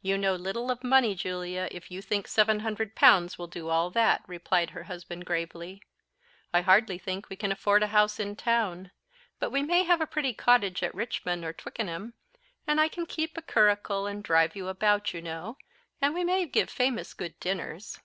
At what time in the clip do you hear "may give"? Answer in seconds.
16.24-16.68